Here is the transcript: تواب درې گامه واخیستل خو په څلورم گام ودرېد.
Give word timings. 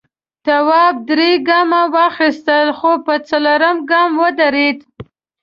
تواب 0.45 0.95
درې 1.09 1.31
گامه 1.47 1.81
واخیستل 1.95 2.67
خو 2.77 2.91
په 3.05 3.13
څلورم 3.29 3.77
گام 3.91 4.09
ودرېد. 4.21 4.77